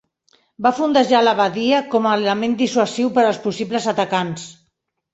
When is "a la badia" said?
1.19-1.83